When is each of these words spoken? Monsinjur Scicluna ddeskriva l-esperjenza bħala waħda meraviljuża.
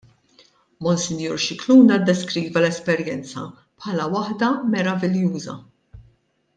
Monsinjur 0.85 1.35
Scicluna 1.43 1.99
ddeskriva 1.99 2.63
l-esperjenza 2.65 3.45
bħala 3.61 4.11
waħda 4.17 4.51
meraviljuża. 4.75 5.59